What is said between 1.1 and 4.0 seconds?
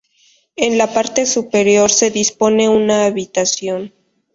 superior, se dispone una habitación.